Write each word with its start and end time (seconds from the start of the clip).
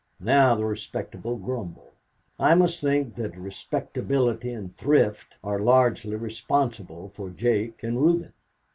Now 0.19 0.55
the 0.55 0.65
respectable 0.65 1.35
grumble. 1.37 1.91
I 2.39 2.55
must 2.55 2.81
think 2.81 3.13
that 3.17 3.37
respectability 3.37 4.51
and 4.51 4.75
thrift 4.75 5.35
are 5.43 5.59
largely 5.59 6.15
responsible 6.15 7.09
for 7.13 7.29
Jake 7.29 7.83
and 7.83 8.01
Reuben." 8.01 8.33